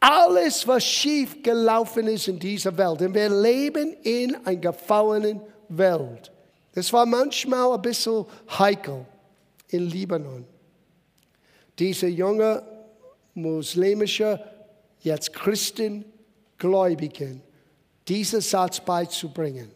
Alles, 0.00 0.66
was 0.66 0.84
schief 0.84 1.42
gelaufen 1.42 2.06
ist 2.06 2.28
in 2.28 2.38
dieser 2.38 2.74
Welt. 2.78 3.02
Und 3.02 3.12
wir 3.12 3.28
leben 3.28 3.92
in 4.04 4.36
einer 4.46 4.56
gefallenen 4.56 5.42
Welt. 5.68 6.32
Das 6.74 6.92
war 6.92 7.06
manchmal 7.06 7.72
ein 7.72 7.82
bisschen 7.82 8.26
heikel 8.58 9.06
in 9.68 9.88
Libanon. 9.88 10.46
Diese 11.78 12.06
junge 12.06 12.62
muslimische 13.34 14.40
jetzt 15.00 15.32
Christen, 15.32 16.04
Gläubigen, 16.58 17.42
diesen 18.08 18.40
Satz 18.40 18.80
beizubringen. 18.80 19.70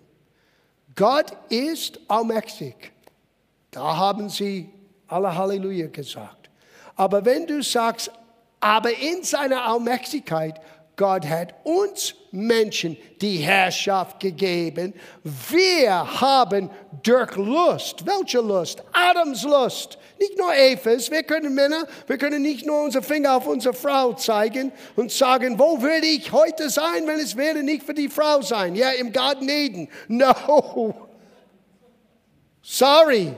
Gott 0.95 1.33
ist 1.49 2.00
allmächtig. 2.09 2.92
Da 3.71 3.97
haben 3.97 4.28
sie 4.28 4.68
alle 5.07 5.35
Halleluja 5.35 5.88
gesagt. 5.88 6.50
Aber 6.97 7.25
wenn 7.25 7.47
du 7.47 7.62
sagst, 7.62 8.11
aber 8.61 8.90
in 8.97 9.23
seiner 9.23 9.64
Allmächtigkeit 9.64 10.61
Gott 10.99 11.25
hat 11.26 11.55
uns 11.62 12.14
Menschen 12.33 12.97
die 13.21 13.38
Herrschaft 13.38 14.19
gegeben. 14.19 14.93
Wir 15.23 16.21
haben 16.21 16.69
durch 17.05 17.37
Lust, 17.37 18.05
welche 18.05 18.40
Lust? 18.40 18.83
Adams 18.93 19.45
Lust. 19.45 19.97
Nicht 20.19 20.37
nur 20.37 20.52
Evas, 20.52 21.09
wir 21.11 21.23
können 21.23 21.55
Männer, 21.55 21.87
wir 22.09 22.19
können 22.19 22.43
nicht 22.43 22.67
nur 22.67 22.83
unsere 22.83 23.05
Finger 23.05 23.37
auf 23.37 23.47
unsere 23.47 23.73
Frau 23.73 24.12
zeigen 24.14 24.73
und 24.97 25.12
sagen, 25.12 25.57
wo 25.59 25.81
würde 25.81 26.07
ich 26.07 26.33
heute 26.33 26.69
sein, 26.69 27.07
wenn 27.07 27.21
es 27.21 27.37
wäre 27.37 27.62
nicht 27.62 27.85
für 27.85 27.95
die 27.95 28.09
Frau 28.09 28.43
sein? 28.43 28.75
Ja, 28.75 28.90
im 28.90 29.12
Garten 29.12 29.49
Eden. 29.49 29.88
No. 30.09 30.95
Sorry. 32.61 33.33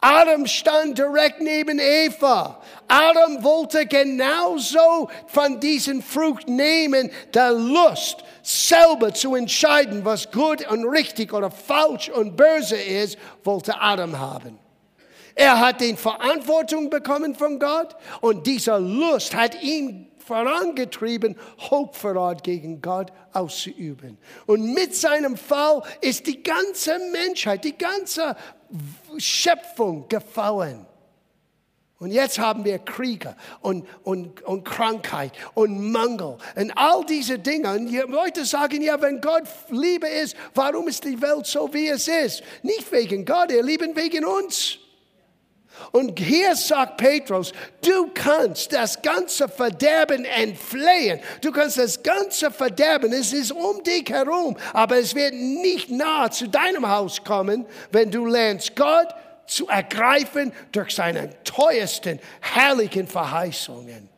Adam 0.00 0.46
stand 0.46 0.96
direkt 0.96 1.40
neben 1.40 1.78
Eva. 1.78 2.60
Adam 2.88 3.42
wollte 3.44 3.86
genauso 3.86 5.10
von 5.26 5.60
diesen 5.60 6.02
Frucht 6.02 6.48
nehmen, 6.48 7.10
der 7.34 7.52
Lust, 7.52 8.24
selber 8.42 9.12
zu 9.12 9.34
entscheiden, 9.34 10.04
was 10.04 10.30
gut 10.30 10.66
und 10.70 10.86
richtig 10.86 11.32
oder 11.34 11.50
falsch 11.50 12.08
und 12.08 12.36
böse 12.36 12.76
ist, 12.76 13.18
wollte 13.44 13.78
Adam 13.78 14.18
haben. 14.18 14.58
Er 15.34 15.60
hat 15.60 15.80
die 15.80 15.94
Verantwortung 15.94 16.90
bekommen 16.90 17.34
von 17.34 17.58
Gott 17.58 17.94
und 18.20 18.46
dieser 18.46 18.80
Lust 18.80 19.34
hat 19.34 19.62
ihn 19.62 20.09
vorangetrieben, 20.30 21.36
Hochverrat 21.58 22.44
gegen 22.44 22.80
Gott 22.80 23.12
auszuüben. 23.32 24.16
Und 24.46 24.72
mit 24.74 24.94
seinem 24.94 25.36
Fall 25.36 25.82
ist 26.00 26.28
die 26.28 26.40
ganze 26.40 27.00
Menschheit, 27.10 27.64
die 27.64 27.76
ganze 27.76 28.36
Schöpfung 29.18 30.08
gefallen. 30.08 30.86
Und 31.98 32.12
jetzt 32.12 32.38
haben 32.38 32.64
wir 32.64 32.78
Kriege 32.78 33.34
und, 33.60 33.86
und, 34.04 34.40
und 34.42 34.64
Krankheit 34.64 35.32
und 35.54 35.90
Mangel 35.90 36.38
und 36.54 36.72
all 36.76 37.04
diese 37.04 37.38
Dinge. 37.40 37.72
Und 37.72 37.90
Leute 37.90 38.44
sagen, 38.44 38.80
ja, 38.82 39.02
wenn 39.02 39.20
Gott 39.20 39.42
Liebe 39.68 40.06
ist, 40.06 40.36
warum 40.54 40.86
ist 40.86 41.04
die 41.04 41.20
Welt 41.20 41.46
so, 41.46 41.74
wie 41.74 41.88
es 41.88 42.06
ist? 42.06 42.42
Nicht 42.62 42.90
wegen 42.92 43.24
Gott, 43.24 43.50
er 43.50 43.64
liebt 43.64 43.96
wegen 43.96 44.24
uns. 44.24 44.78
Und 45.92 46.18
hier 46.18 46.54
sagt 46.56 46.96
Petrus, 46.96 47.52
du 47.82 48.10
kannst 48.14 48.72
das 48.72 49.00
ganze 49.02 49.48
Verderben 49.48 50.24
entflehen. 50.24 51.20
Du 51.40 51.50
kannst 51.52 51.78
das 51.78 52.02
ganze 52.02 52.50
Verderben, 52.50 53.12
es 53.12 53.32
ist 53.32 53.52
um 53.52 53.82
dich 53.82 54.08
herum, 54.08 54.56
aber 54.72 54.98
es 54.98 55.14
wird 55.14 55.34
nicht 55.34 55.90
nahe 55.90 56.30
zu 56.30 56.48
deinem 56.48 56.88
Haus 56.88 57.22
kommen, 57.24 57.66
wenn 57.90 58.10
du 58.10 58.26
lernst, 58.26 58.76
Gott 58.76 59.08
zu 59.46 59.66
ergreifen 59.68 60.52
durch 60.72 60.94
seine 60.94 61.30
teuersten, 61.44 62.20
herrlichen 62.40 63.06
Verheißungen. 63.06 64.08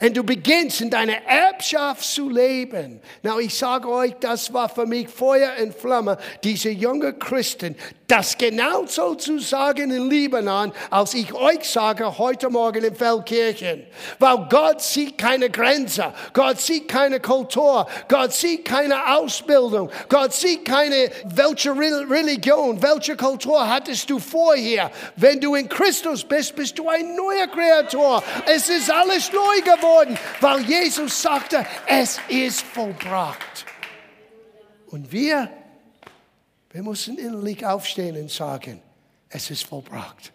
Und 0.00 0.16
du 0.16 0.24
beginnst 0.24 0.80
in 0.80 0.90
deiner 0.90 1.24
Erbschaft 1.24 2.02
zu 2.02 2.28
leben. 2.28 3.00
Na, 3.22 3.38
ich 3.38 3.54
sage 3.54 3.88
euch, 3.88 4.14
das 4.20 4.52
war 4.52 4.68
für 4.68 4.86
mich 4.86 5.08
Feuer 5.08 5.52
und 5.62 5.74
Flamme. 5.74 6.18
Diese 6.42 6.70
jungen 6.70 7.18
Christen, 7.18 7.76
Das 8.06 8.36
genau 8.36 8.84
so 8.86 9.14
zu 9.14 9.38
sagen 9.38 9.90
in 9.90 10.10
Libanon, 10.10 10.72
als 10.90 11.14
ich 11.14 11.32
euch 11.32 11.64
sage 11.64 12.18
heute 12.18 12.50
Morgen 12.50 12.84
in 12.84 12.94
Feldkirchen. 12.94 13.86
Weil 14.18 14.46
Gott 14.50 14.82
sieht 14.82 15.16
keine 15.16 15.48
Grenze. 15.48 16.12
Gott 16.34 16.60
sieht 16.60 16.86
keine 16.86 17.18
Kultur. 17.18 17.86
Gott 18.08 18.34
sieht 18.34 18.66
keine 18.66 19.16
Ausbildung. 19.16 19.90
Gott 20.10 20.34
sieht 20.34 20.66
keine, 20.66 21.10
welche 21.24 21.70
Religion, 21.70 22.82
welche 22.82 23.16
Kultur 23.16 23.66
hattest 23.66 24.10
du 24.10 24.18
vorher. 24.18 24.90
Wenn 25.16 25.40
du 25.40 25.54
in 25.54 25.66
Christus 25.66 26.24
bist, 26.24 26.54
bist 26.56 26.78
du 26.78 26.86
ein 26.90 27.16
neuer 27.16 27.46
Kreator. 27.46 28.22
Es 28.44 28.68
ist 28.68 28.90
alles 28.90 29.32
neu 29.32 29.62
geworden, 29.62 30.18
weil 30.42 30.60
Jesus 30.60 31.22
sagte, 31.22 31.64
es 31.86 32.20
ist 32.28 32.60
vollbracht. 32.60 33.64
Und 34.88 35.10
wir 35.10 35.48
wir 36.74 36.82
müssen 36.82 37.18
innerlich 37.18 37.64
aufstehen 37.64 38.16
und 38.16 38.32
sagen, 38.32 38.82
es 39.28 39.48
ist 39.48 39.64
vollbracht. 39.64 40.32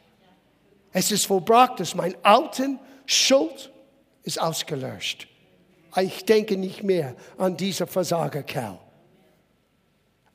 Es 0.94 1.12
ist 1.12 1.26
vollbracht, 1.26 1.82
dass 1.82 1.94
mein 1.94 2.16
alten 2.24 2.80
Schuld 3.06 3.70
ist 4.24 4.40
ausgelöscht. 4.40 5.28
Ich 5.98 6.24
denke 6.24 6.56
nicht 6.56 6.82
mehr 6.82 7.14
an 7.38 7.58
diese 7.58 7.86
Versagerkerl. 7.86 8.80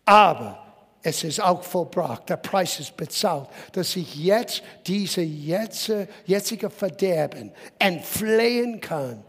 Aber 0.04 0.62
es 1.02 1.24
ist 1.24 1.40
auch 1.40 1.62
vollbracht, 1.62 2.28
der 2.28 2.36
Preis 2.36 2.78
ist 2.80 2.94
bezahlt, 2.98 3.48
dass 3.72 3.96
ich 3.96 4.14
jetzt 4.14 4.62
diese 4.86 5.22
jetzige 5.22 6.68
Verderben 6.68 7.50
entflehen 7.78 8.78
kann 8.78 9.24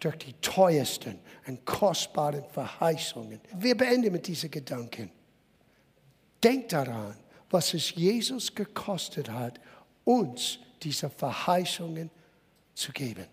durch 0.00 0.18
die 0.18 0.32
teuersten 0.40 1.20
und 1.46 1.64
kostbaren 1.64 2.44
Verheißungen. 2.52 3.40
Wir 3.54 3.76
beenden 3.76 4.10
mit 4.10 4.26
diesen 4.26 4.50
Gedanken. 4.50 5.12
Denk 6.44 6.68
daran, 6.68 7.16
was 7.48 7.72
es 7.72 7.94
Jesus 7.94 8.54
gekostet 8.54 9.30
hat, 9.30 9.58
uns 10.04 10.58
diese 10.82 11.08
Verheißungen 11.08 12.10
zu 12.74 12.92
geben. 12.92 13.26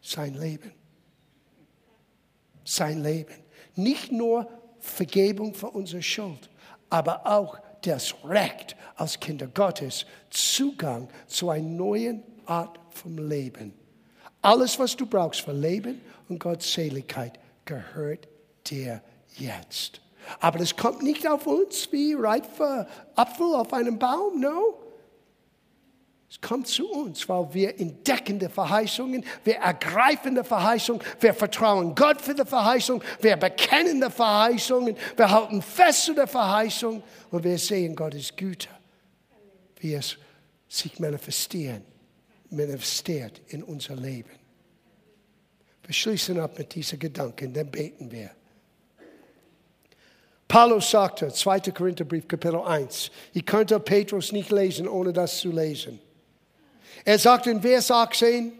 Sein 0.00 0.34
Leben. 0.34 0.72
Sein 2.64 3.02
Leben. 3.02 3.34
Nicht 3.74 4.12
nur 4.12 4.48
Vergebung 4.78 5.52
für 5.54 5.70
unsere 5.70 6.02
Schuld, 6.02 6.48
aber 6.88 7.26
auch 7.26 7.58
das 7.82 8.14
Recht 8.24 8.76
als 8.94 9.18
Kinder 9.18 9.48
Gottes, 9.48 10.06
Zugang 10.30 11.08
zu 11.26 11.50
einer 11.50 11.68
neuen 11.68 12.22
Art 12.46 12.78
vom 12.90 13.18
Leben. 13.18 13.72
Alles, 14.42 14.78
was 14.78 14.96
du 14.96 15.06
brauchst 15.06 15.40
für 15.40 15.52
Leben 15.52 16.00
und 16.28 16.38
Gottseligkeit, 16.38 17.38
gehört 17.64 18.28
dir 18.66 19.02
jetzt. 19.38 20.00
Aber 20.40 20.58
das 20.58 20.76
kommt 20.76 21.02
nicht 21.02 21.26
auf 21.26 21.46
uns 21.46 21.90
wie 21.92 22.14
reifer 22.14 22.86
Apfel 23.14 23.54
auf 23.54 23.72
einem 23.72 23.98
Baum, 23.98 24.40
no. 24.40 24.78
Es 26.30 26.40
kommt 26.40 26.66
zu 26.66 26.90
uns, 26.90 27.28
weil 27.28 27.52
wir 27.52 27.78
entdecken 27.78 28.38
die 28.38 28.48
Verheißungen, 28.48 29.22
wir 29.44 29.56
ergreifen 29.56 30.34
die 30.34 30.42
Verheißung, 30.42 31.02
wir 31.20 31.34
vertrauen 31.34 31.94
Gott 31.94 32.22
für 32.22 32.34
die 32.34 32.46
Verheißung, 32.46 33.04
wir 33.20 33.36
bekennen 33.36 34.00
die 34.00 34.10
Verheißungen, 34.10 34.96
wir 35.14 35.30
halten 35.30 35.60
fest 35.60 36.06
zu 36.06 36.14
der 36.14 36.26
Verheißung 36.26 37.02
und 37.30 37.44
wir 37.44 37.58
sehen 37.58 37.94
Gottes 37.94 38.34
Güte, 38.34 38.68
wie 39.80 39.92
es 39.92 40.16
sich 40.68 40.98
manifestieren, 40.98 41.84
manifestiert 42.48 43.42
in 43.48 43.62
unser 43.62 43.96
Leben. 43.96 44.30
Wir 45.82 45.92
schließen 45.92 46.40
ab 46.40 46.56
mit 46.56 46.74
diesen 46.74 46.98
Gedanken, 46.98 47.52
dann 47.52 47.70
beten 47.70 48.10
wir. 48.10 48.30
Paulus 50.52 50.90
sagte, 50.90 51.32
2. 51.32 51.60
Korintherbrief, 51.72 52.28
Kapitel 52.28 52.60
1, 52.60 53.10
ich 53.32 53.46
könnte 53.46 53.80
Petrus 53.80 54.32
nicht 54.32 54.50
lesen, 54.50 54.86
ohne 54.86 55.14
das 55.14 55.38
zu 55.38 55.50
lesen. 55.50 55.98
Er 57.06 57.18
sagt 57.18 57.46
in 57.46 57.62
Vers 57.62 57.90
18, 57.90 58.52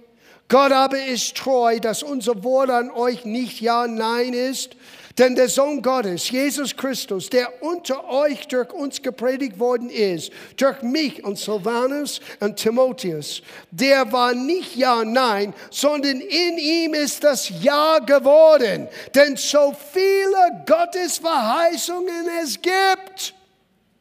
Gott 0.49 0.73
aber 0.73 1.05
ist 1.05 1.37
treu, 1.37 1.79
dass 1.81 2.03
unser 2.03 2.43
Wort 2.45 2.71
an 2.71 2.91
euch 2.91 3.27
nicht 3.27 3.61
Ja, 3.61 3.87
Nein 3.87 4.33
ist, 4.33 4.75
denn 5.19 5.35
der 5.35 5.49
Sohn 5.49 5.83
Gottes, 5.83 6.31
Jesus 6.31 6.77
Christus, 6.77 7.29
der 7.29 7.63
unter 7.63 8.09
euch 8.09 8.49
durch 8.49 8.73
uns 8.73 9.03
gepredigt 9.03 9.59
worden 9.59 9.91
ist, 9.91 10.33
durch 10.57 10.81
mich 10.83 11.23
und 11.25 11.39
Silvanus 11.39 12.21
und 12.41 12.57
Timotheus, 12.57 13.43
der 13.71 14.11
war 14.13 14.35
nicht 14.35 14.75
Ja, 14.77 15.05
Nein, 15.05 15.53
sondern 15.71 16.21
in 16.21 16.59
ihm 16.59 16.95
ist 16.95 17.25
das 17.25 17.51
Ja 17.61 17.99
geworden. 17.99 18.89
Denn 19.15 19.37
so 19.37 19.75
viele 19.93 20.65
Gottes 20.67 21.19
Verheißungen 21.19 22.29
es 22.43 22.61
gibt. 22.61 23.35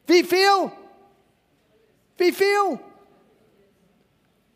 Wie 0.08 0.24
viel? 0.24 0.72
Wie 2.18 2.32
viel? 2.32 2.80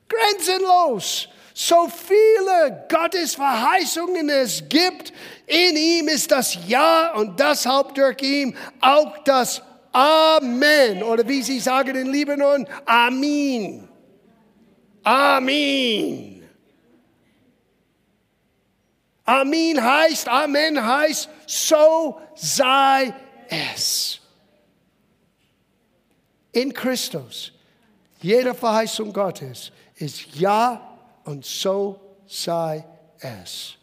Grenzenlos 0.08 1.28
so 1.58 1.88
viele 1.88 2.86
Gottes 2.90 3.36
Verheißungen 3.36 4.28
es 4.28 4.62
gibt, 4.68 5.14
in 5.48 5.78
ihm 5.78 6.10
ist 6.10 6.30
das 6.30 6.58
Ja 6.68 7.14
und 7.14 7.40
deshalb 7.40 7.96
durch 7.96 8.22
ihn 8.22 8.58
auch 8.82 9.20
das 9.20 9.62
Amen. 9.94 11.02
Oder 11.02 11.26
wie 11.26 11.42
sie 11.42 11.62
sagen 11.62 11.96
in 11.96 12.12
Libanon, 12.12 12.68
Amen. 12.86 13.88
Amen. 15.02 16.44
Amen 19.24 19.82
heißt, 19.82 20.28
Amen 20.28 20.86
heißt, 20.86 21.30
so 21.48 22.20
sei 22.36 23.14
es. 23.48 24.20
In 26.52 26.74
Christus, 26.74 27.54
jede 28.22 28.54
Verheißung 28.54 29.14
Gottes 29.14 29.72
ist 29.96 30.36
Ja 30.36 30.95
und 31.26 31.46
so 31.46 32.00
sei 32.26 32.86
es. 33.20 33.76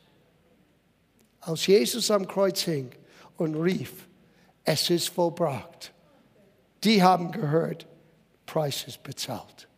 Als 1.41 1.67
Jesus 1.67 2.11
am 2.11 2.27
Kreuz 2.27 2.63
hing 2.63 2.91
und 3.37 3.55
rief, 3.57 4.09
es 4.65 4.91
ist 4.91 5.09
vollbracht, 5.09 5.93
die 6.85 7.03
haben 7.03 7.31
gehört, 7.31 7.87
Preis 8.47 8.85
ist 8.87 9.03
bezahlt. 9.03 9.69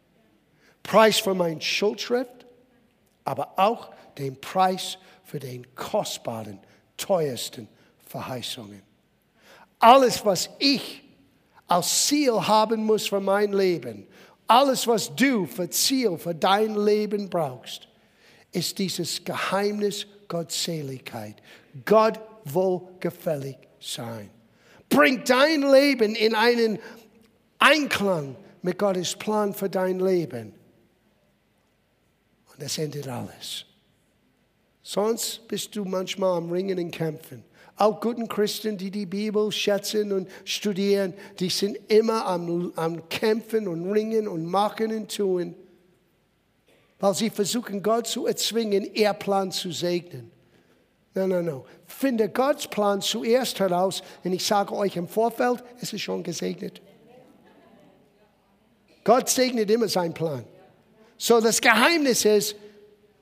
Preis 0.83 1.19
für 1.19 1.35
mein 1.35 1.61
Schuldschrift, 1.61 2.47
aber 3.25 3.53
auch 3.57 3.91
den 4.19 4.41
Preis 4.41 4.99
für 5.23 5.39
den 5.39 5.75
kostbaren, 5.75 6.61
teuersten 6.97 7.69
Verheißungen. 8.07 8.83
Alles, 9.79 10.25
was 10.25 10.51
ich 10.59 11.03
als 11.67 12.07
Ziel 12.07 12.47
haben 12.47 12.85
muss 12.85 13.09
für 13.09 13.21
mein 13.21 13.53
Leben 13.53 14.07
alles, 14.47 14.87
was 14.87 15.15
du 15.15 15.47
für 15.47 15.69
Ziel, 15.71 16.19
für 16.19 16.35
dein 16.35 16.75
Leben 16.77 17.31
brauchst, 17.31 17.89
ist 18.53 18.79
dieses 18.79 19.25
Geheimnis 19.25 20.07
Gottseligkeit. 20.29 21.37
Gott 21.85 22.21
wohlgefällig 22.45 23.57
sein. 23.81 24.31
Bring 24.89 25.25
dein 25.25 25.63
Leben 25.63 26.15
in 26.15 26.35
einen 26.35 26.79
Einklang 27.59 28.37
mit 28.63 28.79
Gottes 28.79 29.15
Plan 29.15 29.53
für 29.55 29.69
dein 29.69 29.99
Leben. 30.01 30.55
Und 32.53 32.63
das 32.63 32.79
endet 32.79 33.09
alles. 33.09 33.65
Sonst 34.83 35.49
bist 35.49 35.75
du 35.75 35.85
manchmal 35.85 36.37
am 36.37 36.51
Ringen 36.51 36.79
und 36.79 36.91
Kämpfen. 36.91 37.43
Auch 37.77 38.01
guten 38.01 38.29
Christen, 38.29 38.79
die 38.79 38.91
die 38.91 39.07
Bibel 39.07 39.51
schätzen 39.51 40.13
und 40.13 40.29
studieren, 40.45 41.13
die 41.41 41.51
sind 41.51 41.79
immer 41.89 42.25
am, 42.27 42.73
am 42.77 43.09
Kämpfen 43.09 43.67
und 43.67 43.91
Ringen 43.91 44.29
und 44.29 44.47
Machen 44.47 44.95
und 44.97 45.15
Tun, 45.15 45.57
weil 47.01 47.15
sie 47.15 47.31
versuchen, 47.31 47.83
Gott 47.83 48.07
zu 48.07 48.27
erzwingen, 48.27 48.95
ihr 48.95 49.13
Plan 49.13 49.51
zu 49.51 49.73
segnen. 49.73 50.31
Nein, 51.15 51.29
nein, 51.29 51.45
nein. 51.45 51.63
Finde 51.87 52.29
Gottes 52.29 52.69
Plan 52.69 53.01
zuerst 53.01 53.59
heraus 53.59 54.03
und 54.23 54.33
ich 54.33 54.45
sage 54.45 54.75
euch 54.75 54.97
im 54.97 55.09
Vorfeld, 55.09 55.63
es 55.81 55.93
ist 55.93 56.03
schon 56.03 56.23
gesegnet. 56.23 56.81
Gott 59.05 59.29
segnet 59.29 59.71
immer 59.71 59.89
seinen 59.89 60.15
Plan. 60.15 60.45
So 61.17 61.41
das 61.41 61.61
Geheimnis 61.61 62.25
ist, 62.25 62.57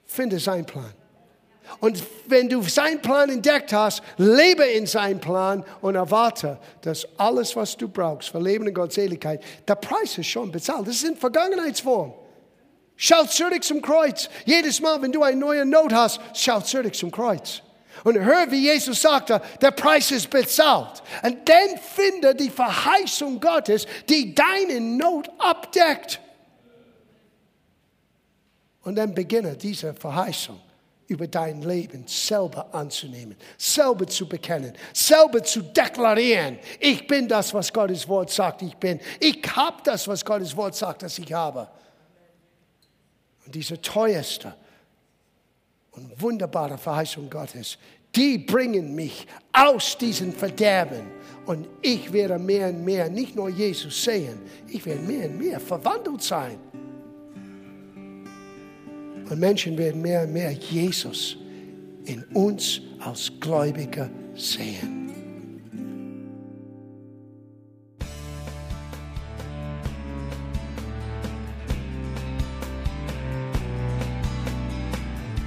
finde 0.07 0.39
seinen 0.39 0.65
Plan. 0.65 0.93
Und 1.81 2.03
wenn 2.27 2.49
du 2.49 2.63
seinen 2.63 3.01
Plan 3.01 3.31
entdeckt 3.31 3.73
hast, 3.73 4.03
lebe 4.17 4.65
in 4.65 4.87
seinem 4.87 5.21
Plan 5.21 5.65
und 5.81 5.95
erwarte, 5.95 6.59
dass 6.83 7.07
alles, 7.17 7.55
was 7.57 7.77
du 7.77 7.89
brauchst 7.89 8.31
für 8.31 8.41
Leben 8.41 8.67
und 8.67 8.75
Gottseligkeit, 8.75 9.43
der 9.67 9.77
Preis 9.77 10.19
ist 10.19 10.27
schon 10.27 10.51
bezahlt. 10.51 10.87
Das 10.87 10.97
ist 10.97 11.05
in 11.05 11.17
Vergangenheitsform. 11.17 12.15
Schau 12.97 13.25
zurück 13.25 13.65
zum 13.65 13.81
Kreuz. 13.81 14.29
Jedes 14.45 14.81
Mal, 14.81 15.01
wenn 15.03 15.13
du 15.13 15.23
eine 15.23 15.37
neue 15.37 15.65
Not 15.65 15.93
hast, 15.93 16.21
schau 16.35 16.61
zurück 16.61 16.95
zum 16.95 17.11
Kreuz. 17.11 17.63
Und 18.05 18.19
hör, 18.19 18.51
wie 18.51 18.63
Jesus 18.63 19.03
sagte, 19.03 19.41
der 19.61 19.71
Preis 19.71 20.11
ist 20.11 20.31
bezahlt. 20.31 21.03
Und 21.23 21.49
dann 21.49 21.79
finde 21.79 22.35
die 22.35 22.51
Verheißung 22.51 23.41
Gottes, 23.41 23.87
die 24.09 24.35
deine 24.35 24.81
Not 24.81 25.31
abdeckt. 25.39 26.21
Und 28.83 28.97
dann 28.97 29.15
beginne 29.15 29.57
diese 29.57 29.95
Verheißung 29.95 30.61
über 31.13 31.29
dein 31.29 31.61
Leben 31.63 32.05
selber 32.07 32.75
anzunehmen, 32.75 33.37
selber 33.59 34.07
zu 34.07 34.27
bekennen, 34.27 34.73
selber 34.93 35.43
zu 35.45 35.63
deklarieren. 35.63 36.59
Ich 36.81 37.07
bin 37.07 37.29
das, 37.29 37.53
was 37.53 37.73
Gottes 37.73 38.09
Wort 38.09 38.31
sagt, 38.31 38.63
ich 38.63 38.75
bin. 38.77 38.99
Ich 39.21 39.43
habe 39.55 39.77
das, 39.85 40.09
was 40.09 40.25
Gottes 40.25 40.57
Wort 40.57 40.75
sagt, 40.75 41.03
dass 41.03 41.19
ich 41.19 41.33
habe. 41.33 41.69
Und 43.45 43.55
diese 43.55 43.81
teuerste 43.81 44.55
und 45.93 46.21
wunderbare 46.21 46.79
Verheißung 46.79 47.29
Gottes, 47.29 47.77
die 48.15 48.39
bringen 48.39 48.95
mich 48.95 49.27
aus 49.53 49.97
diesem 49.99 50.33
Verderben. 50.33 51.13
Und 51.45 51.69
ich 51.83 52.11
werde 52.13 52.39
mehr 52.39 52.69
und 52.69 52.85
mehr 52.85 53.11
nicht 53.11 53.37
nur 53.37 53.51
Jesus 53.51 54.05
sehen, 54.05 54.41
ich 54.69 54.85
werde 54.87 55.03
mehr 55.03 55.29
und 55.29 55.39
mehr 55.39 55.61
verwandelt 55.61 56.23
sein. 56.23 56.59
Und 59.31 59.39
Menschen 59.39 59.79
werden 59.79 60.03
mehr 60.03 60.23
und 60.23 60.33
mehr 60.33 60.51
Jesus 60.53 61.37
in 62.05 62.25
uns 62.35 62.81
als 62.99 63.31
Gläubiger 63.41 64.11
sehen. 64.35 64.99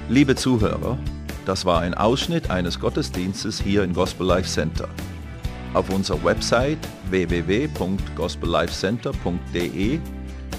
Liebe 0.08 0.36
Zuhörer, 0.36 0.96
das 1.46 1.64
war 1.64 1.80
ein 1.80 1.92
Ausschnitt 1.92 2.48
eines 2.48 2.78
Gottesdienstes 2.78 3.60
hier 3.60 3.82
im 3.82 3.92
Gospel 3.92 4.24
Life 4.24 4.48
Center. 4.48 4.88
Auf 5.74 5.90
unserer 5.90 6.22
Website 6.24 6.78
www.gospellifecenter.de 7.10 9.98